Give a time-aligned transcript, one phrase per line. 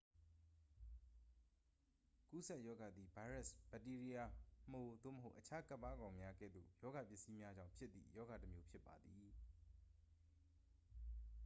[2.29, 4.31] ကူးစက်ရောဂါသည် ဗိုင်းရပ်စ် ဘက်တီးရီးယား
[4.71, 9.25] မှို သို့မဟုတ် အခြား ကပ်ပါးကောင်းများ ကဲ့သို့ ရောဂါပစ္စည်းများကြောင့် ဖြစ်သည့် ရောဂါတစ်မျိုး ဖြစ်ပါသည်